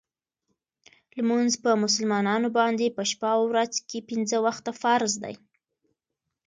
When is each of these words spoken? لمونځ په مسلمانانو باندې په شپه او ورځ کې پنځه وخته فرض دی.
لمونځ 1.17 1.51
په 1.63 1.71
مسلمانانو 1.83 2.47
باندې 2.57 2.95
په 2.95 3.03
شپه 3.11 3.29
او 3.35 3.41
ورځ 3.51 3.73
کې 3.89 4.07
پنځه 4.09 4.37
وخته 4.45 4.71
فرض 4.81 5.13
دی. 5.23 5.35